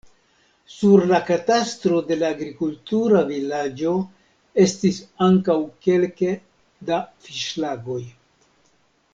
Sur 0.75 1.03
la 1.09 1.17
katastro 1.25 1.99
de 2.11 2.17
la 2.21 2.31
agrikultura 2.35 3.21
vilaĝo 3.27 3.93
estis 4.65 4.99
ankaŭ 5.29 5.59
kelke 5.89 6.35
da 6.91 7.01
fiŝlagoj. 7.27 8.01